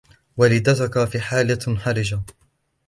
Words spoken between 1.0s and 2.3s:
في حالة حرجة.